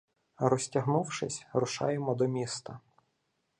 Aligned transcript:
Розтягнувшись, 0.37 1.45
рушаємо 1.53 2.15
до 2.15 2.27
міста. 2.27 2.79